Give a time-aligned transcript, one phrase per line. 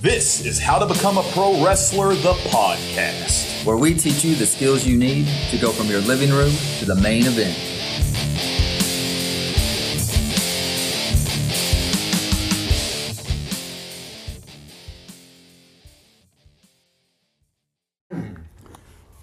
[0.00, 3.66] This is How to Become a Pro Wrestler, the podcast.
[3.66, 6.86] where we teach you the skills you need to go from your living room to
[6.86, 7.54] the main event.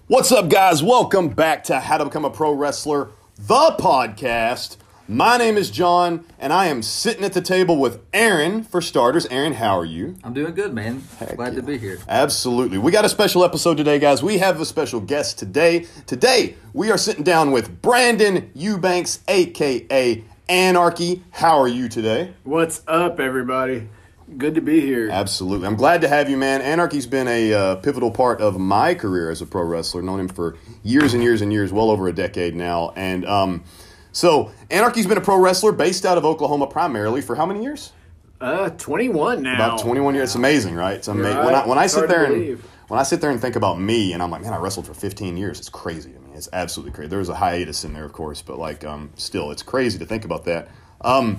[0.06, 0.80] What's up, guys?
[0.80, 4.76] Welcome back to How to Become a Pro Wrestler, the podcast.
[5.10, 9.24] My name is John, and I am sitting at the table with Aaron, for starters.
[9.30, 10.16] Aaron, how are you?
[10.22, 11.02] I'm doing good, man.
[11.34, 11.98] Glad to be here.
[12.06, 12.76] Absolutely.
[12.76, 14.22] We got a special episode today, guys.
[14.22, 15.86] We have a special guest today.
[16.06, 21.24] Today, we are sitting down with Brandon Eubanks, aka Anarchy.
[21.30, 22.34] How are you today?
[22.44, 23.88] What's up, everybody?
[24.36, 25.08] Good to be here.
[25.10, 25.68] Absolutely.
[25.68, 26.60] I'm glad to have you, man.
[26.60, 30.02] Anarchy's been a uh, pivotal part of my career as a pro wrestler.
[30.02, 32.92] Known him for years and years and years, well over a decade now.
[32.94, 33.64] And um,
[34.12, 37.92] so, Anarchy's been a pro wrestler based out of Oklahoma primarily for how many years?
[38.40, 39.54] Uh, 21 now.
[39.54, 40.30] About 21 years.
[40.30, 40.96] It's amazing, right?
[40.96, 41.38] It's amazing.
[41.38, 41.44] Right.
[41.44, 43.80] When I when I It's sit there and when I sit there and think about
[43.80, 45.58] me, and I'm like, man, I wrestled for 15 years.
[45.58, 46.14] It's crazy.
[46.16, 47.08] I mean, it's absolutely crazy.
[47.08, 50.06] There was a hiatus in there, of course, but like, um, still, it's crazy to
[50.06, 50.68] think about that.
[51.00, 51.38] Um,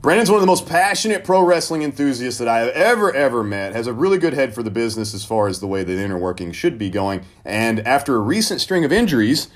[0.00, 3.74] Brandon's one of the most passionate pro wrestling enthusiasts that I have ever, ever met.
[3.74, 6.18] Has a really good head for the business as far as the way the inner
[6.18, 7.24] working should be going.
[7.44, 9.48] And after a recent string of injuries,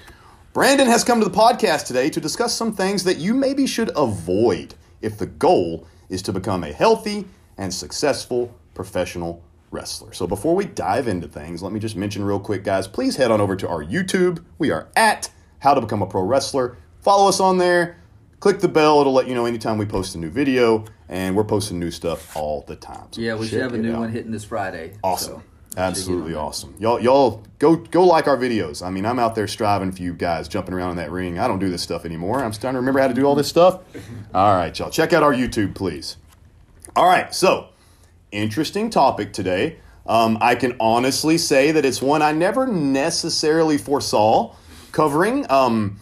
[0.54, 3.90] Brandon has come to the podcast today to discuss some things that you maybe should
[3.96, 7.24] avoid if the goal is to become a healthy
[7.58, 10.12] and successful professional wrestler.
[10.12, 13.32] So before we dive into things, let me just mention real quick, guys, please head
[13.32, 14.44] on over to our YouTube.
[14.58, 16.76] We are at How to Become a Pro Wrestler.
[17.00, 17.96] Follow us on there.
[18.38, 21.42] Click the bell, it'll let you know anytime we post a new video, and we're
[21.42, 23.08] posting new stuff all the time.
[23.10, 23.98] So Yeah, we should have a new out.
[23.98, 24.92] one hitting this Friday.
[25.02, 25.40] Awesome.
[25.40, 25.42] so
[25.76, 26.46] Absolutely check it out.
[26.46, 26.74] awesome.
[26.78, 28.84] Y'all y'all go go like our videos.
[28.84, 31.38] I mean, I'm out there striving for you guys, jumping around in that ring.
[31.38, 32.42] I don't do this stuff anymore.
[32.42, 33.80] I'm starting to remember how to do all this stuff.
[34.34, 34.90] All right, y'all.
[34.90, 36.16] Check out our YouTube, please.
[36.96, 37.68] All right, so
[38.30, 39.78] interesting topic today.
[40.06, 44.54] Um, I can honestly say that it's one I never necessarily foresaw
[44.92, 45.98] covering, um,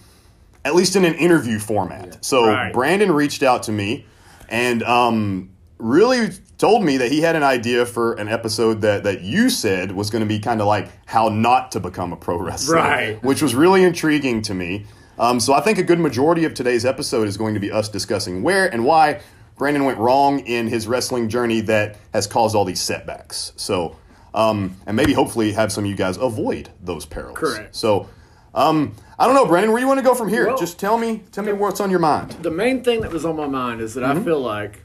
[0.65, 2.25] at least in an interview format.
[2.25, 2.73] So Right.
[2.73, 4.07] Brandon reached out to me
[4.49, 6.31] and um, really
[6.63, 10.11] told me that he had an idea for an episode that, that you said was
[10.11, 13.23] going to be kind of like how not to become a pro wrestler, Right.
[13.25, 14.87] which was really intriguing to me.
[15.19, 17.89] Um, so I think a good majority of today's episode is going to be us
[17.89, 19.21] discussing where and why
[19.59, 23.53] Brandon went wrong in his wrestling journey that has caused all these setbacks.
[23.57, 23.97] So,
[24.33, 27.37] um, and maybe hopefully have some of you guys avoid those perils.
[27.37, 27.75] Correct.
[27.75, 28.09] So,
[28.55, 30.47] um, I don't know, Brandon, where you want to go from here?
[30.47, 32.31] Well- Just tell me, tell me what's on your mind.
[32.41, 34.21] The main thing that was on my mind is that Mm-hmm.
[34.21, 34.85] I feel like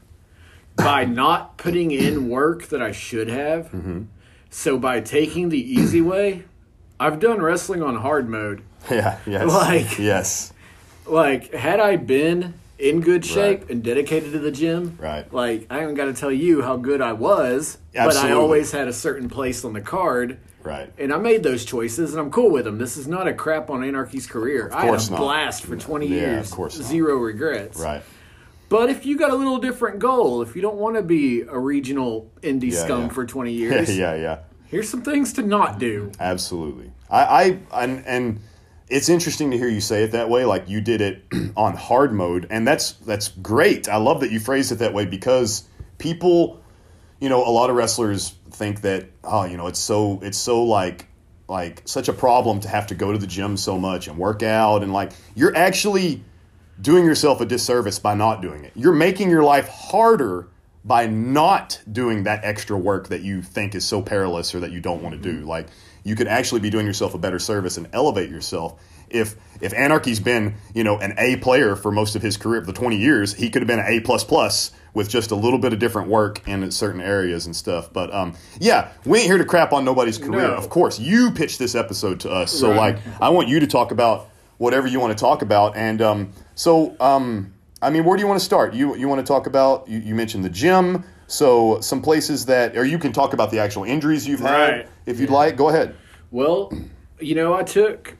[0.78, 4.02] by not putting in work that I should have, Mm-hmm.
[4.50, 6.44] so by taking the easy way,
[7.00, 8.62] I've done wrestling on hard mode.
[8.90, 9.18] Yeah.
[9.26, 9.48] Yes.
[9.52, 10.52] Like- yes.
[11.06, 13.70] Like, had I been in good shape Right.
[13.70, 15.30] and dedicated to the gym, Right.
[15.32, 18.86] like, I haven't got to tell you how good I was, but I always had
[18.88, 20.38] a certain place on the card.
[20.62, 20.92] Right.
[20.98, 22.78] And I made those choices, and I'm cool with them.
[22.78, 24.70] This is not a crap on Anarchy's career.
[24.72, 25.18] I had a not.
[25.18, 26.46] blast for 20 Yeah, years.
[26.50, 26.86] of course not.
[26.88, 27.80] Zero regrets.
[27.80, 28.02] Right.
[28.68, 31.58] But if you got a little different goal, if you don't want to be a
[31.58, 33.08] regional indie Yeah, scum yeah.
[33.08, 34.14] for 20 years, Yeah.
[34.14, 34.38] Yeah.
[34.66, 36.12] here's some things to not do.
[36.20, 36.92] Absolutely.
[37.10, 38.40] I, I and, and
[38.88, 41.24] it's interesting to hear you say it that way, like you did it
[41.56, 43.88] on hard mode, and that's that's great.
[43.88, 45.64] I love that you phrased it that way because
[45.96, 46.60] people,
[47.20, 50.64] you know, a lot of wrestlers think that oh, you know, it's so it's so
[50.64, 51.06] like
[51.48, 54.42] like such a problem to have to go to the gym so much and work
[54.42, 56.22] out and like you're actually
[56.80, 58.72] doing yourself a disservice by not doing it.
[58.74, 60.48] You're making your life harder
[60.84, 64.80] by not doing that extra work that you think is so perilous or that you
[64.80, 65.44] don't want to do.
[65.44, 65.66] Like
[66.04, 68.80] you could actually be doing yourself a better service and elevate yourself.
[69.10, 72.66] If if Anarchy's been, you know, an A player for most of his career, for
[72.68, 75.58] the 20 years, he could have been an A plus plus with just a little
[75.58, 77.92] bit of different work in certain areas and stuff.
[77.92, 80.42] But um, yeah, we ain't here to crap on nobody's career.
[80.48, 80.54] No.
[80.54, 82.76] Of course, you pitched this episode to us, so Right.
[82.94, 84.28] like I want you to talk about
[84.58, 85.76] whatever you want to talk about.
[85.76, 88.74] And um, so, um, I mean, where do you want to start?
[88.74, 89.88] You you want to talk about?
[89.88, 91.04] You, you mentioned the gym.
[91.26, 94.88] So some places that, or you can talk about the actual injuries you've had Right.
[95.06, 95.56] if you'd like.
[95.56, 95.94] Go ahead.
[96.30, 96.72] Well,
[97.20, 98.16] you know, I took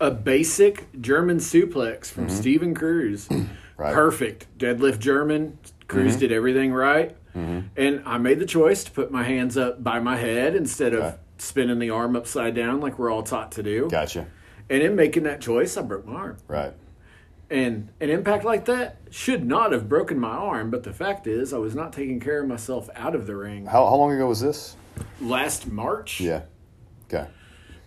[0.00, 3.28] a basic German suplex from Steven Cruz.
[3.28, 3.52] Mm-hmm.
[3.78, 3.88] Right.
[3.88, 3.94] Mm-hmm.
[3.96, 4.46] Perfect.
[4.58, 5.58] Deadlift German.
[5.88, 7.16] Cruz did everything right.
[7.34, 11.00] And I made the choice to put my hands up by my head instead of
[11.02, 11.16] Okay.
[11.38, 13.88] spinning the arm upside down like we're all taught to do.
[13.90, 14.26] Gotcha.
[14.70, 16.36] And in making that choice, I broke my arm.
[16.48, 16.72] Right.
[17.50, 21.52] And an impact like that should not have broken my arm, but the fact is,
[21.52, 24.26] I was not taking care of myself out of the ring How, how long ago
[24.26, 24.76] was this?
[25.20, 26.20] last March.
[26.20, 26.42] Yeah.
[27.12, 27.26] Okay.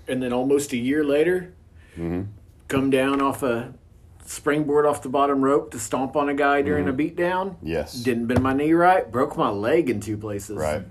[0.07, 1.53] And then almost a year later,
[1.97, 2.23] Mm-hmm.
[2.67, 3.73] come down off a
[4.25, 7.51] springboard off the bottom rope to stomp on a guy during a beatdown.
[7.55, 7.67] Mm-hmm.
[7.67, 7.93] Yes.
[7.93, 10.57] Didn't bend my knee right, broke my leg in two places.
[10.57, 10.83] Right.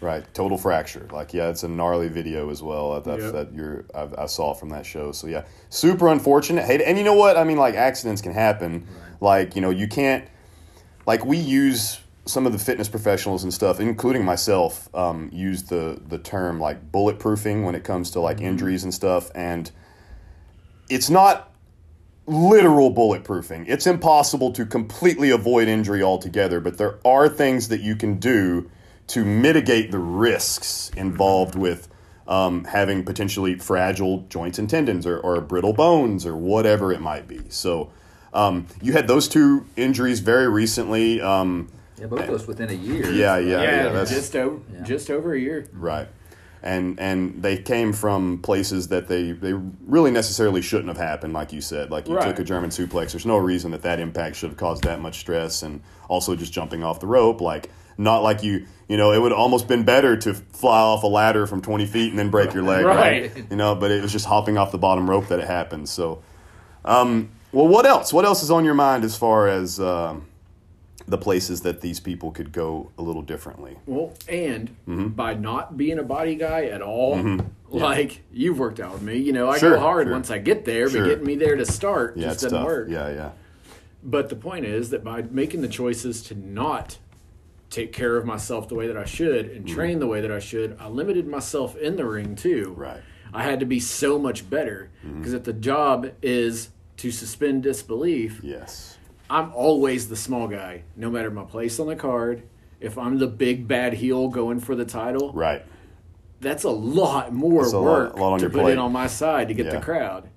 [0.00, 1.08] Right, total fracture.
[1.10, 3.32] Like, yeah, it's a gnarly video as well that, Yep.
[3.32, 5.12] that you're I've, I saw from that show.
[5.12, 6.64] So yeah, super unfortunate.
[6.66, 7.36] Hate, and you know what?
[7.36, 8.86] I mean, like accidents can happen.
[9.20, 10.26] Like, you know, you can't.
[11.06, 16.00] Like we use some of the fitness professionals and stuff, including myself, um, use the
[16.08, 19.70] the term like bulletproofing when it comes to like injuries and stuff, and
[20.90, 21.52] it's not
[22.26, 23.66] literal bulletproofing.
[23.68, 28.70] It's impossible to completely avoid injury altogether, but there are things that you can do
[29.08, 31.88] to mitigate the risks involved with
[32.26, 37.28] um, having potentially fragile joints and tendons or, or brittle bones or whatever it might
[37.28, 37.40] be.
[37.50, 37.90] So
[38.32, 41.20] um, you had those two injuries very recently.
[41.20, 41.68] Um,
[41.98, 43.10] Yeah, both those within a year.
[43.12, 43.62] yeah, yeah, yeah.
[43.84, 45.68] Yeah, that's just over just over a year.
[45.72, 46.08] Right.
[46.62, 51.52] And and they came from places that they, they really necessarily shouldn't have happened, like
[51.52, 51.90] you said.
[51.90, 52.26] Like you Right.
[52.28, 53.12] took a German suplex.
[53.12, 55.62] There's no reason that that impact should have caused that much stress.
[55.62, 57.68] And also just jumping off the rope, like
[57.98, 61.06] not like you, you know, it would have almost been better to fly off a
[61.06, 63.32] ladder from 20 feet and then break your leg, right?
[63.34, 63.46] Right.
[63.50, 65.88] You know, but it was just hopping off the bottom rope that it happened.
[65.88, 66.22] So,
[66.84, 68.12] um, well, what else?
[68.12, 70.26] What else is on your mind as far as um,
[71.06, 73.76] the places that these people could go a little differently?
[73.86, 75.08] Well, and Mm-hmm.
[75.08, 77.38] by not being a body guy at all,
[77.70, 80.12] like you've worked out with me, you know, I Sure, go hard sure.
[80.12, 81.02] once I get there, Sure.
[81.02, 82.66] but getting me there to start Yeah, just doesn't tough.
[82.66, 82.88] work.
[82.90, 83.30] Yeah, yeah.
[84.02, 86.98] But the point is that by making the choices to not
[87.74, 90.38] take care of myself the way that I should and train the way that I
[90.38, 92.68] should, I limited myself in the ring too.
[92.70, 92.80] Mm-hmm.
[92.80, 93.00] Right.
[93.32, 95.18] I had to be so much better Mm-hmm.
[95.18, 98.96] because if the job is to suspend disbelief, Yes.
[99.28, 102.44] I'm always the small guy, no matter my place on the card.
[102.80, 105.64] If I'm the big bad heel going for the title, Right.
[106.40, 108.72] that's a lot more a work a lot to put plate.
[108.74, 109.72] in on my side to get Yeah.
[109.76, 110.28] the crowd.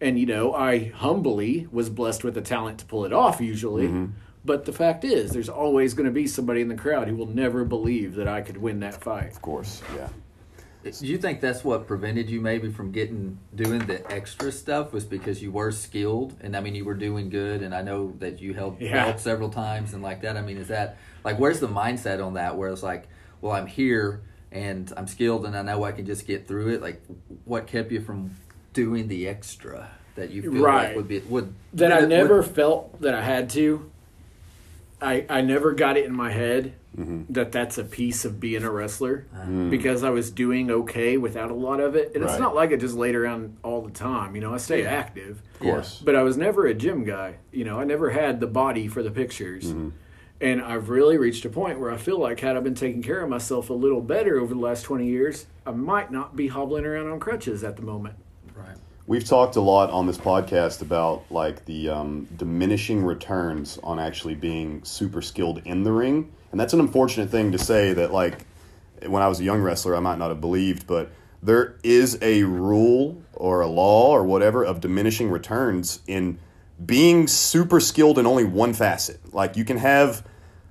[0.00, 3.86] And you know, I humbly was blessed with the talent to pull it off usually.
[3.88, 4.06] Mm-hmm.
[4.44, 7.28] But the fact is, there's always going to be somebody in the crowd who will
[7.28, 9.30] never believe that I could win that fight.
[9.30, 9.80] Of course.
[9.94, 10.08] Yeah.
[10.84, 15.04] Do you think that's what prevented you maybe from getting doing the extra stuff was
[15.04, 18.40] because you were skilled and I mean you were doing good and I know that
[18.40, 19.04] you held Yeah.
[19.04, 20.36] belt several times and like that.
[20.36, 23.06] I mean, is that like where's the mindset on that where it's like,
[23.40, 26.82] well, I'm here and I'm skilled and I know I can just get through it.
[26.82, 27.00] Like,
[27.44, 28.34] what kept you from
[28.72, 30.88] doing the extra that you feel Right.
[30.88, 33.88] like would be would That I would- never felt that I had to.
[35.02, 37.32] I I never got it in my head Mm-hmm.
[37.32, 39.26] that that's a piece of being a wrestler
[39.70, 42.76] because I was doing okay without a lot of it, and it's not like I
[42.76, 44.34] just laid around all the time.
[44.34, 45.40] You know, I stay active.
[45.54, 46.02] Of course.
[46.04, 47.36] But I was never a gym guy.
[47.50, 49.68] You know, I never had the body for the pictures.
[49.72, 49.88] Mm-hmm.
[50.42, 53.22] And I've really reached a point where I feel like had I been taking care
[53.22, 56.84] of myself a little better over the last 20 years, I might not be hobbling
[56.84, 58.16] around on crutches at the moment.
[58.54, 58.76] right.
[59.12, 64.34] We've talked a lot on this podcast about like the um, diminishing returns on actually
[64.34, 67.92] being super skilled in the ring, and that's an unfortunate thing to say.
[67.92, 68.46] That like
[69.06, 71.10] when I was a young wrestler, I might not have believed, but
[71.42, 76.38] there is a rule or a law or whatever of diminishing returns in
[76.82, 79.20] being super skilled in only one facet.
[79.34, 80.26] Like you can have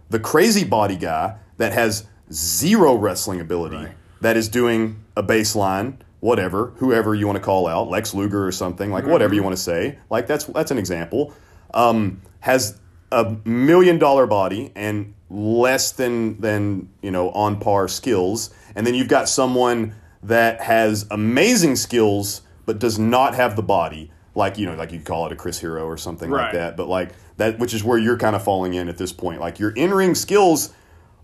[0.10, 3.96] the crazy body guy that has zero wrestling ability Right.
[4.22, 8.52] that is doing a baseline, whatever, whoever you want to call out, Lex Luger or
[8.54, 10.00] something, like whatever you want to say.
[10.10, 11.34] Like that's that's an example.
[11.74, 12.80] Um, has
[13.12, 18.96] a million dollar body and less than than you know on par skills, and then
[18.96, 24.12] you've got someone that has amazing skills but does not have the body.
[24.36, 26.78] Like you know, like you call it a Chris Hero or something like that.
[26.78, 29.42] But like that, which is where you're kind of falling in at this point.
[29.42, 30.74] Like your in ring skills,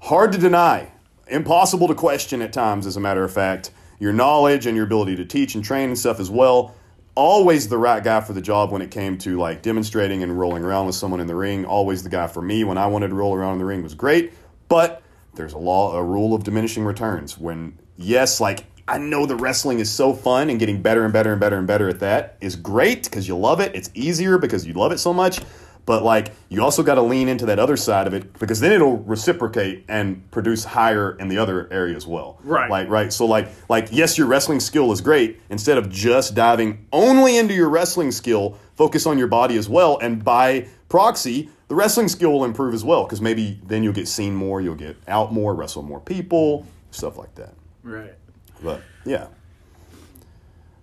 [0.02, 0.92] hard to deny,
[1.28, 2.86] impossible to question at times.
[2.86, 5.98] As a matter of fact, your knowledge and your ability to teach and train and
[5.98, 6.76] stuff as well.
[7.16, 10.64] Always the right guy for the job when it came to like demonstrating and rolling
[10.64, 11.66] around with someone in the ring.
[11.66, 13.96] Always the guy for me when I wanted to roll around in the ring was
[13.96, 14.34] great.
[14.70, 15.02] But
[15.34, 17.38] there's a law, a rule of diminishing returns.
[17.38, 21.32] When yes, like I know the wrestling is so fun and getting better and better
[21.32, 23.76] and better and better at that is great because you love it.
[23.76, 25.40] It's easier because you love it so much.
[25.88, 28.74] But like you also got to lean into that other side of it because then
[28.74, 32.40] it'll reciprocate and produce higher in the other area as well.
[32.44, 32.70] Right.
[32.70, 33.12] Like right.
[33.12, 35.40] So like like yes, your wrestling skill is great.
[35.50, 39.98] Instead of just diving only into your wrestling skill, focus on your body as well,
[40.00, 44.10] and by proxy, the wrestling skill will improve as well because maybe then you'll get
[44.10, 47.54] seen more, you'll get out more, wrestle more people, stuff like that.
[47.84, 48.14] Right.
[48.62, 49.28] But yeah.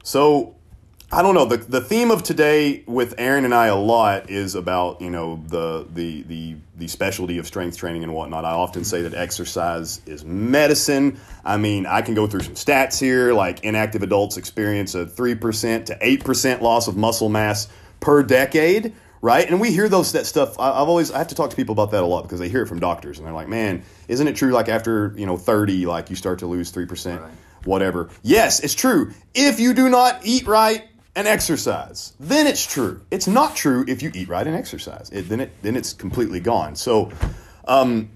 [0.02, 0.56] So
[1.14, 1.44] I don't know.
[1.44, 5.40] The the theme of today with Aaron and I a lot is about, you know,
[5.46, 8.44] the the the the specialty of strength training and whatnot.
[8.44, 11.20] I often say that exercise is medicine.
[11.44, 15.36] I mean, I can go through some stats here, like inactive adults experience a three
[15.36, 17.68] percent to eight percent loss of muscle mass
[18.00, 18.92] per decade.
[19.22, 19.48] right?
[19.48, 20.58] And we hear those that stuff.
[20.58, 22.48] I, I've always I have to talk to people about that a lot because they
[22.48, 24.50] hear it from doctors and they're like, "Man, isn't it true?
[24.50, 27.30] Like after you know thirty, like you start to lose three percent, Right.
[27.64, 29.12] whatever." Yes, it's true.
[29.32, 30.82] If you do not eat right
[31.16, 33.00] and exercise, then it's true.
[33.10, 35.10] It's not true if you eat right and exercise.
[35.10, 36.74] It, then it then it's completely gone.
[36.76, 37.10] So,
[37.68, 38.10] um,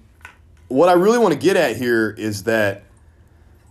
[0.68, 2.82] what I really want to get at here is that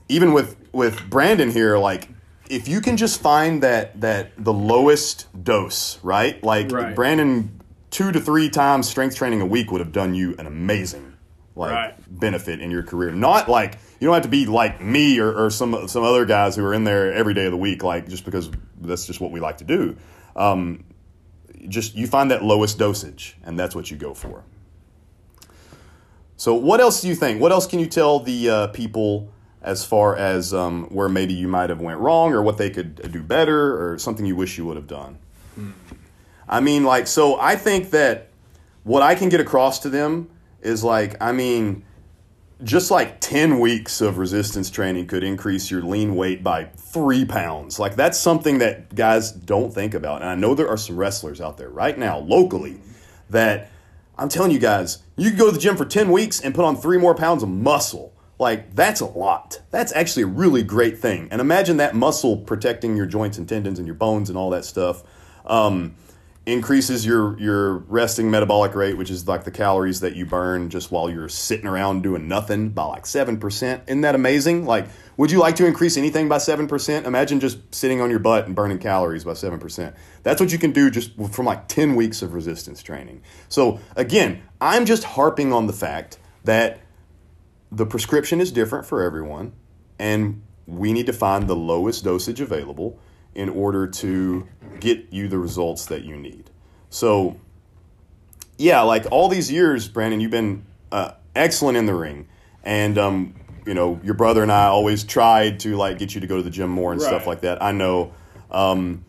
[0.10, 2.10] even with with Brandon here, like
[2.50, 6.42] if you can just find that that the lowest dose, right?
[6.44, 6.96] Like Right.
[6.96, 7.60] Brandon,
[7.92, 11.14] two to three times strength training a week would have done you an amazing
[11.56, 12.20] like Right.
[12.20, 13.12] benefit in your career.
[13.12, 16.56] Not like you don't have to be like me or, or some some other guys
[16.56, 18.50] who are in there every day of the week, like just because
[18.80, 19.98] that's just what we like to do.
[20.36, 20.84] Um,
[21.68, 24.44] just you find that lowest dosage, and that's what you go for.
[26.36, 27.42] So, what else do you think?
[27.42, 31.48] What else can you tell the uh, people as far as um, where maybe you
[31.48, 34.66] might have went wrong, or what they could do better, or something you wish you
[34.66, 35.18] would have done?
[36.48, 38.30] I mean, like, so I think that
[38.84, 40.30] what I can get across to them
[40.62, 41.84] is like, I mean,
[42.64, 47.80] just like 10 weeks of resistance training could increase your lean weight by three pounds.
[47.80, 50.22] Like, that's something that guys don't think about.
[50.22, 52.80] And I know there are some wrestlers out there right now, locally,
[53.30, 53.70] that
[54.18, 56.66] I'm telling you guys, you can go to the gym for 10 weeks and put
[56.66, 58.14] on three more pounds of muscle.
[58.40, 59.62] Like, that's a lot.
[59.70, 61.28] That's actually a really great thing.
[61.30, 64.66] And imagine that muscle protecting your joints and tendons and your bones and all that
[64.66, 65.04] stuff.
[65.46, 65.96] Um,
[66.48, 70.92] increases your your resting metabolic rate, which is like the calories that you burn just
[70.92, 73.84] while you're sitting around doing nothing, by like seven percent.
[73.88, 74.66] Isn't that amazing?
[74.66, 74.88] Like,
[75.18, 77.06] would you like to increase anything by seven percent?
[77.06, 79.96] Imagine just sitting on your butt and burning calories by seven percent.
[80.24, 83.22] That's what you can do just from like ten weeks of resistance training.
[83.50, 86.80] So again, I'm just harping on the fact that
[87.72, 89.52] the prescription is different for everyone,
[90.00, 93.00] and we need to find the lowest dosage available
[93.38, 94.48] in order to
[94.80, 96.50] get you the results that you need.
[96.90, 97.40] So,
[98.58, 102.28] yeah, like all these years, Brandon, you've been uh, excellent in the ring,
[102.64, 106.28] and um, you know your brother and I always tried to like get you to
[106.28, 107.62] go to the gym more and stuff like that.
[107.64, 108.14] I know.
[108.50, 109.06] Um,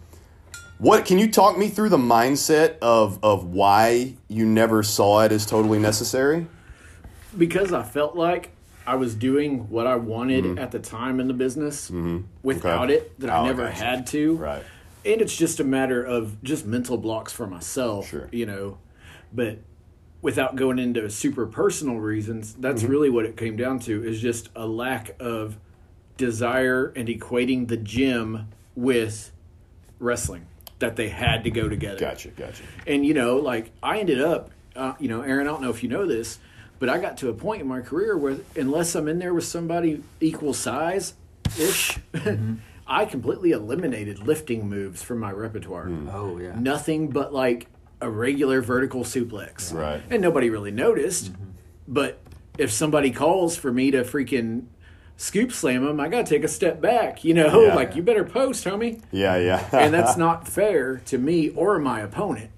[0.78, 5.32] what can you talk me through the mindset of of why you never saw it
[5.32, 6.46] as totally necessary?
[7.36, 8.50] because I felt like
[8.88, 11.90] I was doing what I wanted at the time in the business
[12.42, 12.90] without Mm-hmm.
[12.90, 12.94] Okay.
[12.94, 14.36] it, that Oh, I I never had to.
[14.36, 14.62] Right.
[15.04, 18.28] And it's just a matter of just mental blocks for myself, Sure.
[18.32, 18.78] you know.
[19.32, 19.58] But
[20.22, 22.90] without going into super personal reasons, that's Mm-hmm.
[22.90, 25.58] really what it came down to is just a lack of
[26.16, 29.32] desire and equating the gym with
[29.98, 30.46] wrestling
[30.78, 31.98] that they had to go together.
[32.00, 32.62] Gotcha, gotcha.
[32.86, 35.46] And you know, like I ended up, uh, you know, Aaron.
[35.46, 36.38] I don't know if you know this,
[36.78, 39.44] but I got to a point in my career where, unless I'm in there with
[39.44, 41.14] somebody equal size
[41.58, 42.56] ish, mm-hmm.
[42.86, 45.86] I completely eliminated lifting moves from my repertoire.
[45.86, 46.12] Mm.
[46.12, 46.54] Oh yeah.
[46.58, 47.66] Nothing but like
[48.00, 49.74] a regular vertical suplex.
[49.74, 50.02] Right.
[50.08, 51.32] And nobody really noticed.
[51.32, 51.44] Mm-hmm.
[51.88, 52.20] But
[52.58, 54.66] if somebody calls for me to freaking
[55.16, 57.24] scoop slam them, I got to take a step back.
[57.24, 57.74] You know, Yeah.
[57.74, 59.68] like you better post, homie Yeah, yeah.
[59.72, 62.50] and that's not fair to me or my opponent.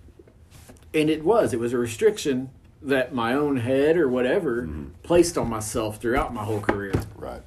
[0.92, 1.52] And it was.
[1.52, 2.50] It was a restriction
[2.82, 4.88] that my own head or whatever mm-hmm.
[5.02, 6.94] placed on myself throughout my whole career.
[7.16, 7.42] right.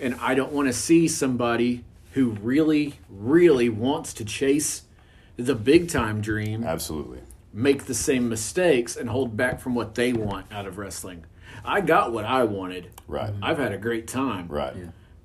[0.00, 4.82] And I don't want to see somebody who really, really wants to chase
[5.36, 7.20] the big time dream Absolutely.
[7.52, 11.24] make the same mistakes and hold back from what they want out of wrestling.
[11.64, 12.90] I got what I wanted.
[13.06, 13.32] Right.
[13.42, 14.48] I've had a great time.
[14.48, 14.74] Right.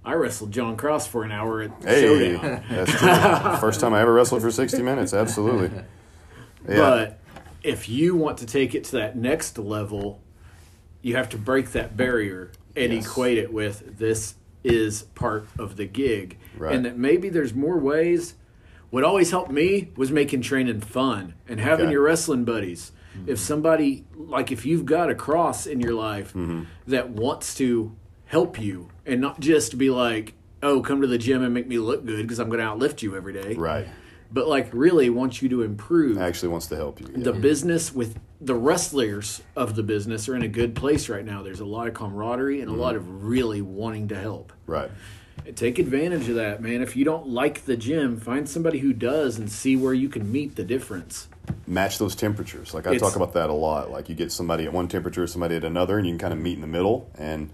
[0.05, 2.63] I wrestled John Cross for an hour at Hey, Showdown.
[2.70, 3.58] that's true.
[3.60, 5.13] First time I ever wrestled for 60 minutes.
[5.13, 5.72] Absolutely.
[6.65, 6.77] Yeah.
[6.77, 7.20] But
[7.63, 10.22] if you want to take it to that next level,
[11.01, 13.05] you have to break that barrier and Yes.
[13.05, 16.38] equate it with this is part of the gig.
[16.58, 16.74] Right.
[16.75, 18.36] And that maybe there's more ways.
[18.89, 21.93] What always helped me was making training fun and having Okay.
[21.93, 22.91] your wrestling buddies.
[23.27, 26.63] If somebody, like if you've got a cross in your life Mm-hmm.
[26.88, 31.43] that wants to help you and not just be like, oh, come to the gym
[31.43, 33.88] and make me look good because I'm going to outlift you every day right.
[34.34, 37.08] But like really wants you to improve Actually wants to help you.
[37.16, 37.24] Yeah.
[37.24, 41.44] the business with the wrestlers of the business are in a good place right now
[41.44, 44.92] there's a lot of camaraderie and a lot of really wanting to help right.
[45.56, 49.38] take advantage of that man if you don't like the gym find somebody who does
[49.38, 51.28] and see where you can meet the difference
[51.68, 52.74] Match those temperatures.
[52.74, 53.92] Like I It's- talk about that a lot.
[53.92, 56.40] Like you get somebody at one temperature, somebody at another, and you can kind of
[56.40, 57.10] meet in the middle.
[57.18, 57.50] And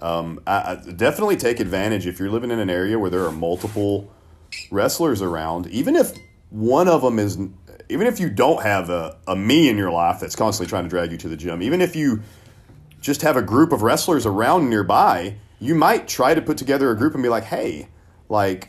[0.00, 3.32] um, I, I definitely take advantage if you're living in an area where there are
[3.32, 4.10] multiple
[4.70, 5.66] wrestlers around.
[5.68, 6.12] Even if
[6.50, 7.36] one of them is,
[7.88, 10.90] even if you don't have a, a me in your life that's constantly trying to
[10.90, 12.22] drag you to the gym, even if you
[13.00, 16.96] just have a group of wrestlers around nearby, you might try to put together a
[16.96, 17.88] group and be like, hey,
[18.28, 18.68] like,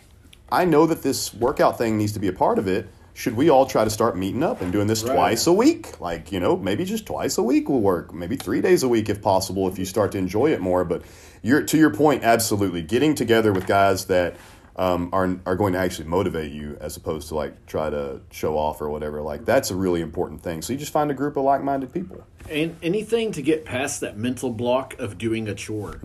[0.51, 3.49] I know that this workout thing needs to be a part of it, should we
[3.49, 5.13] all try to start meeting up and doing this Right.
[5.13, 5.99] twice a week?
[5.99, 8.13] Like, you know, maybe just twice a week will work.
[8.13, 10.83] Maybe three days a week if possible, if you start to enjoy it more.
[10.85, 11.03] But
[11.41, 12.81] you're to your point, absolutely.
[12.81, 14.35] Getting together with guys that
[14.75, 18.57] um, are are going to actually motivate you as opposed to like try to show
[18.57, 19.21] off or whatever.
[19.21, 20.61] Like that's a really important thing.
[20.61, 22.25] So you just find a group of like minded people.
[22.49, 25.99] And anything to get past that mental block of doing a chore.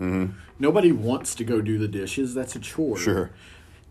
[0.59, 2.33] Nobody wants to go do the dishes.
[2.33, 2.97] That's a chore.
[2.97, 3.31] Sure.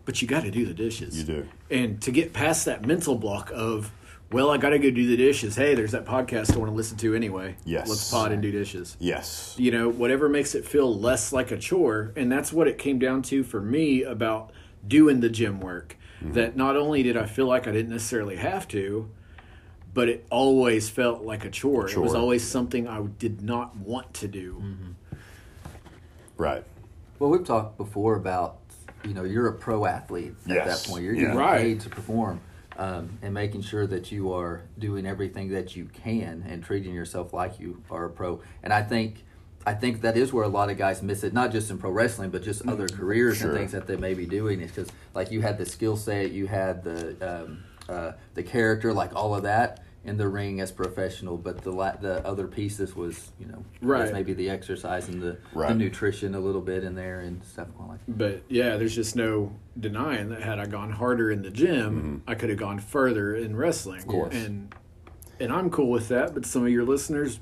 [0.05, 1.19] But you got to do the dishes.
[1.19, 1.49] You do.
[1.71, 3.93] And to get past that mental block of,
[4.33, 5.57] well, I got to go do the dishes.
[5.57, 7.57] Hey, there's that podcast I want to listen to anyway.
[7.65, 7.89] Yes.
[7.89, 8.97] Let's pod and do dishes.
[9.01, 9.55] Yes.
[9.59, 12.13] You know, whatever makes it feel less like a chore.
[12.17, 14.53] And that's what it came down to for me about
[14.89, 15.97] doing the gym work.
[16.23, 16.33] Mm-hmm.
[16.33, 19.11] That not only did I feel like I didn't necessarily have to,
[19.93, 21.89] but it always felt like a chore.
[21.89, 24.63] It was always something I did not want to do.
[26.37, 26.65] Right.
[27.19, 28.59] Well, we've talked before about
[29.05, 30.83] you know you're a pro athlete at Yes.
[30.85, 31.05] that point.
[31.05, 31.21] You're Yeah.
[31.23, 31.61] getting Right.
[31.61, 32.41] paid to perform,
[32.77, 37.33] um, and making sure that you are doing everything that you can and treating yourself
[37.33, 38.41] like you are a pro.
[38.63, 39.25] And I think
[39.67, 41.91] I think that is where a lot of guys miss it, not just in pro
[41.91, 43.49] wrestling, but just other careers Sure.
[43.51, 44.61] and things that they may be doing.
[44.61, 48.93] Is because like you had the skill set, you had the um, uh, the character,
[48.93, 52.95] like all of that in the ring as professional, but the la- the other pieces
[52.95, 54.13] was you know was Right.
[54.13, 57.99] maybe the exercise and the, the nutrition a little bit in there and stuff like
[58.07, 58.17] that.
[58.19, 62.37] But yeah, there's just no denying that had I gone harder in the gym, I
[62.37, 63.99] could have gone further in wrestling.
[63.99, 64.33] Of course.
[64.35, 64.73] And
[65.41, 67.41] and I'm cool with that, but some of your listeners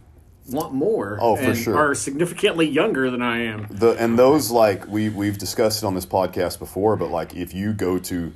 [0.50, 1.18] want more.
[1.20, 1.76] Oh, for sure.
[1.76, 3.66] Are significantly younger than I am.
[3.70, 7.54] The and those like we we've discussed it on this podcast before, but like if
[7.54, 8.32] you go to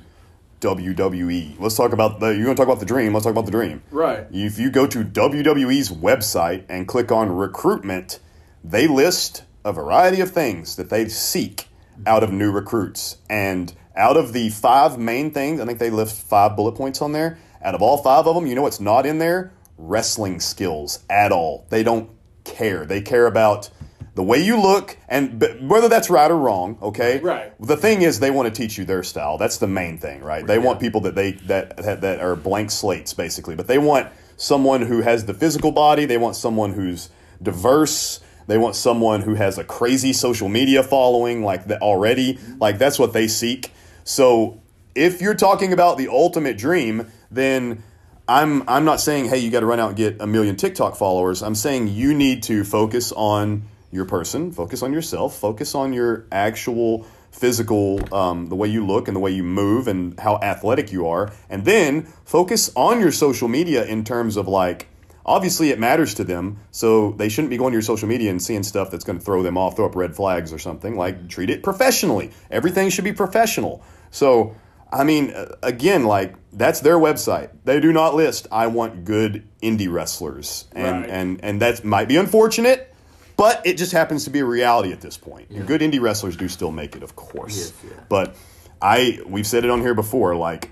[0.61, 3.13] WWE, let's talk about the you're to talk about the dream.
[3.13, 3.81] Let's talk about the dream.
[3.91, 4.27] Right.
[4.31, 8.19] If you go to WWE's website and click on recruitment,
[8.63, 11.67] they list a variety of things that they seek
[12.05, 13.17] out of new recruits.
[13.29, 17.11] And out of the five main things, I think they list five bullet points on
[17.11, 17.37] there.
[17.61, 19.51] Out of all five of them, you know what's not in there?
[19.81, 21.65] Wrestling skills at all.
[21.69, 22.09] They don't
[22.43, 22.85] care.
[22.85, 23.69] They care about
[24.15, 27.19] the way you look and whether that's right or wrong, okay?
[27.19, 27.53] Right.
[27.65, 29.37] The thing is they want to teach you their style.
[29.37, 30.45] That's the main thing, right?
[30.45, 34.09] They want people that they that, that that are blank slates basically, but they want
[34.35, 37.09] someone who has the physical body, they want someone who's
[37.41, 42.39] diverse, they want someone who has a crazy social media following like that already.
[42.59, 43.71] Like that's what they seek.
[44.03, 44.59] So,
[44.95, 47.83] if you're talking about the ultimate dream, then
[48.29, 50.95] I'm I'm not saying hey you got to run out and get a million TikTok
[50.95, 51.41] followers.
[51.41, 56.27] I'm saying you need to focus on your person, focus on yourself, focus on your
[56.31, 60.91] actual physical, um, the way you look and the way you move and how athletic
[60.91, 64.87] you are, and then focus on your social media in terms of like.
[65.25, 68.41] Obviously, it matters to them, so they shouldn't be going to your social media and
[68.41, 70.97] seeing stuff that's going to throw them off, throw up red flags or something.
[70.97, 72.31] Like, treat it professionally.
[72.49, 73.83] Everything should be professional.
[74.09, 74.55] So,
[74.91, 77.49] I mean, uh, again, like that's their website.
[77.63, 81.09] They do not list "I want good indie wrestlers," and Right.
[81.09, 82.93] and and that might be unfortunate,
[83.37, 85.49] but it just happens to be a reality at this point.
[85.51, 87.57] And Good indie wrestlers do still make it, of course.
[87.57, 88.03] Yes, yeah.
[88.09, 88.35] But
[88.81, 90.71] I, we've said it on here before, like.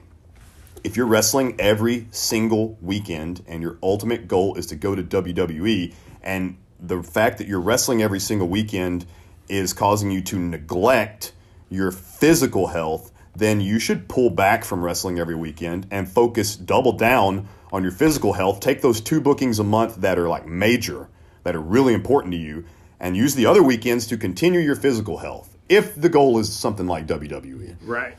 [0.84, 5.94] If you're wrestling every single weekend and your ultimate goal is to go to WWE,
[6.22, 9.06] and the fact that you're wrestling every single weekend
[9.50, 11.34] is causing you to neglect
[11.70, 16.92] your physical health, then you should pull back from wrestling every weekend and focus double
[16.94, 18.60] down on your physical health.
[18.60, 21.08] Take those two bookings a month that are like major,
[21.44, 22.66] that are really important to you,
[23.00, 25.56] and use the other weekends to continue your physical health.
[25.70, 27.06] If the goal is something like.
[27.08, 27.76] WWE.
[27.84, 28.16] Right.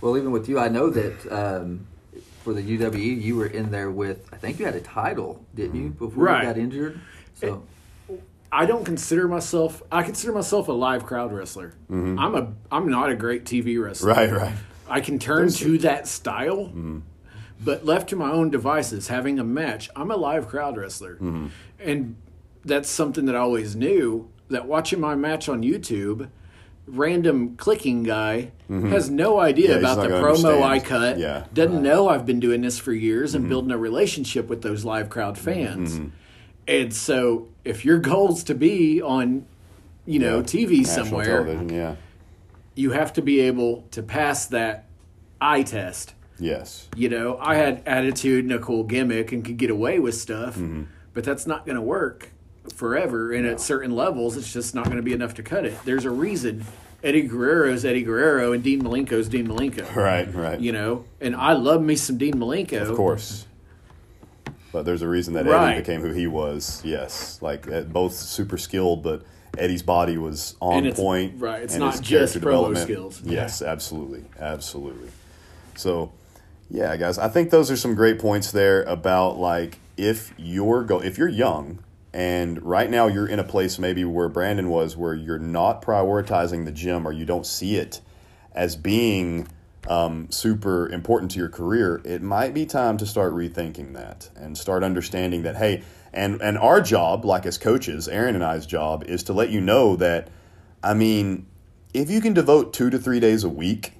[0.00, 1.86] Well, even with you, I know that um,
[2.42, 4.28] for the UWE, you were in there with.
[4.32, 6.42] I think you had a title, didn't you, before Right.
[6.42, 7.00] you got injured?
[7.34, 7.62] So
[8.54, 9.82] I don't consider myself.
[9.90, 11.72] I consider myself a live crowd wrestler.
[11.90, 12.52] I'm a.
[12.70, 14.10] I'm not a great TV wrestler.
[14.12, 14.54] Right, right.
[14.88, 16.98] I can turn to that style, Mm-hmm.
[17.64, 21.46] but left to my own devices, having a match, I'm a live crowd wrestler, Mm-hmm.
[21.80, 22.16] and
[22.64, 24.28] that's something that I always knew.
[24.50, 26.28] That watching my match on YouTube,
[26.86, 29.84] random clicking guy has no idea Mm-hmm.
[29.84, 30.64] Yeah, about the promo understand.
[30.64, 31.18] I cut.
[31.18, 31.28] Yeah.
[31.40, 31.54] Mm-hmm.
[31.54, 35.08] doesn't know I've been doing this for years and building a relationship with those live
[35.08, 36.00] crowd fans.
[36.80, 39.46] And so, if your goal's to be on,
[40.06, 40.42] you know, Yeah.
[40.44, 41.96] TV somewhere, yeah.
[42.74, 44.86] you have to be able to pass that
[45.40, 46.14] eye test.
[46.38, 46.88] Yes.
[46.96, 50.56] You know, I had attitude and a cool gimmick and could get away with stuff,
[50.56, 50.84] Mm-hmm.
[51.14, 52.30] but that's not going to work
[52.74, 53.32] forever.
[53.32, 55.76] And at certain levels, it's just not going to be enough to cut it.
[55.84, 56.64] There's a reason
[57.04, 59.94] Eddie Guerrero's Eddie Guerrero and Dean Malenko's Dean Malenko.
[59.94, 60.58] Right, right.
[60.60, 62.88] You know, and I love me some Dean Malenko.
[62.88, 63.46] Of course.
[64.72, 65.72] But there's a reason that Right.
[65.74, 66.80] Eddie became who he was.
[66.84, 69.22] Yes, like uh, both super skilled, but
[69.58, 71.34] Eddie's body was on it's- point.
[71.38, 73.20] right, it's and not just promo skills.
[73.22, 75.08] Yes, absolutely, absolutely.
[75.76, 76.10] So,
[76.70, 81.02] Yeah, guys, I think those are some great points there about like if you're go
[81.02, 81.80] if you're young
[82.14, 86.64] and right now you're in a place maybe where Brandon was where you're not prioritizing
[86.64, 88.00] the gym or you don't see it
[88.54, 89.48] as being
[89.88, 94.56] um, super important to your career, it might be time to start rethinking that and
[94.56, 99.04] start understanding that hey, and and our job, like as coaches, Aaron and I's job
[99.04, 100.28] is to let you know that,
[100.82, 101.46] I mean,
[101.94, 103.94] if you can devote two to three days a week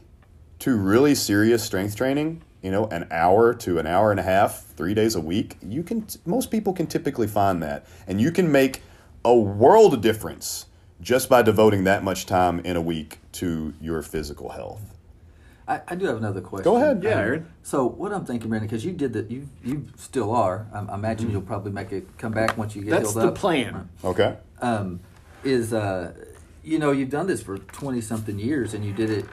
[0.61, 4.65] to really serious strength training, you know, an hour to an hour and a half,
[4.77, 6.07] three days a week, you can.
[6.25, 8.83] Most people can typically find that, and you can make
[9.25, 10.67] a world of difference
[11.01, 14.97] just by devoting that much time in a week to your physical health.
[15.73, 16.65] I, I do have another question.
[16.65, 17.03] Go ahead.
[17.03, 17.47] Yeah, Aaron.
[17.63, 20.67] So what I'm thinking, Brandon, because you did that, you you still are.
[20.73, 23.33] I, I imagine you'll probably make it come back once you get That's healed the
[23.33, 23.89] plan.
[24.05, 24.37] Okay.
[24.61, 25.01] Um,
[25.45, 26.13] is uh,
[26.63, 29.25] you know, you've done this for twenty something years, and you did it,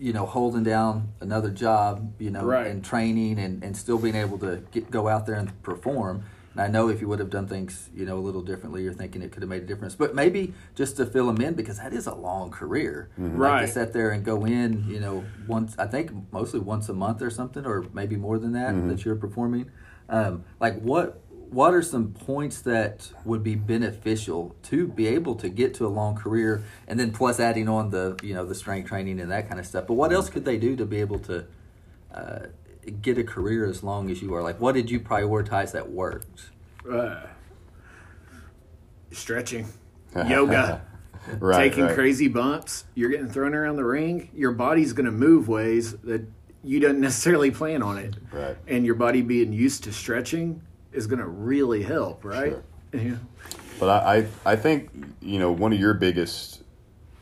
[0.00, 2.66] you know, holding down another job, you know, Right.
[2.66, 6.24] and training, and, and still being able to get, go out there and perform.
[6.58, 8.92] And I know if you would have done things, you know, a little differently, you're
[8.92, 9.94] thinking it could have made a difference.
[9.94, 13.08] But maybe just to fill them in, because that is a long career.
[13.16, 13.60] Like Right.
[13.66, 17.22] to sit there and go in, you know, once I think mostly once a month
[17.22, 19.70] or something, or maybe more than that that you're performing.
[20.08, 25.48] Um, like what what are some points that would be beneficial to be able to
[25.48, 28.88] get to a long career, and then plus adding on the you know the strength
[28.88, 29.86] training and that kind of stuff.
[29.86, 31.46] But what else could they do to be able to
[32.12, 32.46] uh,
[32.90, 34.42] get a career as long as you are?
[34.42, 36.50] Like, what did you prioritize that worked?
[36.90, 37.20] Uh,
[39.10, 39.66] stretching,
[40.26, 40.82] yoga,
[41.38, 41.68] Right.
[41.68, 41.94] taking right.
[41.94, 42.84] crazy bumps.
[42.94, 44.30] You're getting thrown around the ring.
[44.34, 46.22] Your body's going to move ways that
[46.64, 48.16] you didn't necessarily plan on it.
[48.32, 48.56] Right.
[48.66, 52.56] And your body being used to stretching is going to really help, right?
[52.92, 53.16] Yeah.
[53.78, 56.62] But I, I, I think you know one of your biggest,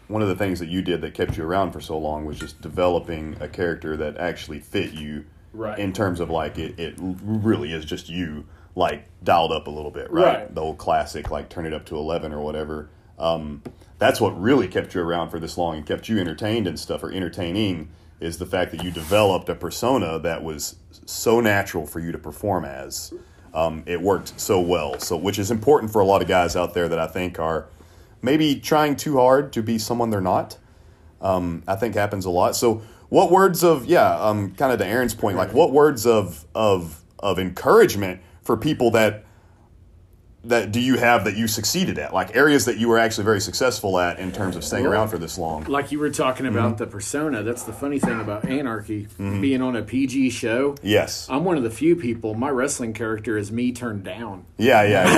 [0.09, 2.38] one of the things that you did that kept you around for so long was
[2.38, 5.78] just developing a character that actually fit you, Right.
[5.78, 9.90] In terms of like it, it really is just you, like dialed up a little
[9.90, 10.40] bit, right?
[10.40, 10.54] Right.
[10.54, 12.90] The old classic, like turn it up to eleven or whatever.
[13.18, 13.62] Um,
[13.98, 17.02] that's what really kept you around for this long and kept you entertained and stuff
[17.02, 17.88] or entertaining
[18.20, 22.18] is the fact that you developed a persona that was so natural for you to
[22.18, 23.12] perform as.
[23.54, 24.98] Um, it worked so well.
[25.00, 27.66] So, which is important for a lot of guys out there that I think are
[28.20, 30.59] maybe trying too hard to be someone they're not.
[31.20, 32.54] Um, I think happens a lot.
[32.54, 36.45] So, what words of yeah, um, kind of to Aaron's point, like what words of
[36.55, 39.25] of of encouragement for people that
[40.45, 43.40] that do you have that you succeeded at, like areas that you were actually very
[43.40, 45.64] successful at in terms of staying around for this long?
[45.64, 46.85] Like you were talking about Mm-hmm.
[46.85, 47.42] the persona.
[47.42, 50.77] That's the funny thing about Anarchy being on a PG show.
[50.85, 51.27] Yes.
[51.29, 52.35] I'm one of the few people.
[52.35, 54.47] My wrestling character is me turned down.
[54.57, 55.14] Yeah, yeah, yeah.